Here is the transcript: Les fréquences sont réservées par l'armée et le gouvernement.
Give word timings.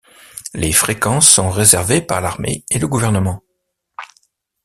Les 0.55 0.71
fréquences 0.71 1.29
sont 1.29 1.51
réservées 1.51 2.01
par 2.01 2.21
l'armée 2.21 2.65
et 2.71 2.79
le 2.79 2.87
gouvernement. 2.87 3.43